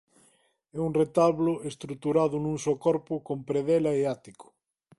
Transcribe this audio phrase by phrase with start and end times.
[0.77, 4.47] É un retablo estruturado nun só corpo con predela e ático.